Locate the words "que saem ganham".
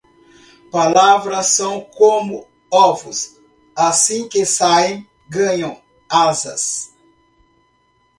4.27-5.79